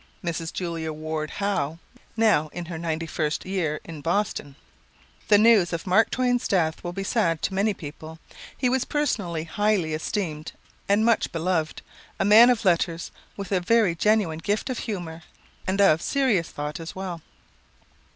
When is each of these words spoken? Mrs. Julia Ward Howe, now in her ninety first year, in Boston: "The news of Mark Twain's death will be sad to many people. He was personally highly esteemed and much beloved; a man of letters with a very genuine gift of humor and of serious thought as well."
Mrs. 0.23 0.51
Julia 0.51 0.91
Ward 0.91 1.29
Howe, 1.29 1.77
now 2.17 2.47
in 2.53 2.65
her 2.65 2.79
ninety 2.79 3.05
first 3.05 3.45
year, 3.45 3.79
in 3.83 4.01
Boston: 4.01 4.55
"The 5.27 5.37
news 5.37 5.73
of 5.73 5.85
Mark 5.85 6.09
Twain's 6.09 6.47
death 6.47 6.83
will 6.83 6.91
be 6.91 7.03
sad 7.03 7.43
to 7.43 7.53
many 7.53 7.75
people. 7.75 8.17
He 8.57 8.67
was 8.67 8.83
personally 8.83 9.43
highly 9.43 9.93
esteemed 9.93 10.53
and 10.89 11.05
much 11.05 11.31
beloved; 11.31 11.83
a 12.19 12.25
man 12.25 12.49
of 12.49 12.65
letters 12.65 13.11
with 13.37 13.51
a 13.51 13.59
very 13.59 13.93
genuine 13.93 14.39
gift 14.39 14.71
of 14.71 14.79
humor 14.79 15.21
and 15.67 15.79
of 15.79 16.01
serious 16.01 16.49
thought 16.49 16.79
as 16.79 16.95
well." 16.95 17.21